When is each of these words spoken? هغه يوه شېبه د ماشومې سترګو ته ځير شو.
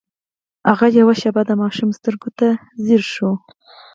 هغه 0.69 0.85
يوه 0.99 1.13
شېبه 1.21 1.41
د 1.45 1.51
ماشومې 1.61 1.93
سترګو 1.99 2.29
ته 2.39 2.47
ځير 2.85 3.01
شو. 3.13 3.31